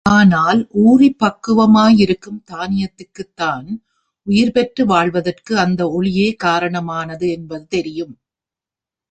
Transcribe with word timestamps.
ஆனால், 0.09 0.59
ஊறிப் 0.83 1.17
பக்குவமா 1.19 1.83
யிருக்கும் 1.95 2.39
தானியத்திற்குத் 2.51 3.35
தான் 3.35 3.67
உயிர்பெற்று 4.27 4.85
வாழ்வதற்கு 4.85 5.59
அந்த 5.59 5.89
ஒளியே 5.91 6.35
காரணமானது 6.43 7.29
என்பது 7.29 7.67
தெரியும். 7.67 8.15